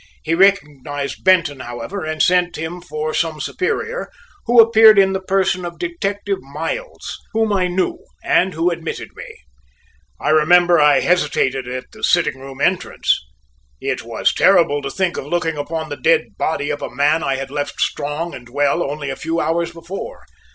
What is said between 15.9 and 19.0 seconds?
dead body of a man I had left strong and well